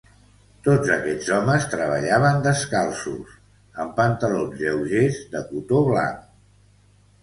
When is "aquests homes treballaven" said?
0.95-2.41